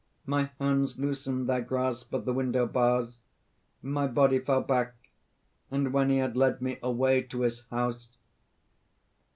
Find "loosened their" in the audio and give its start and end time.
0.97-1.61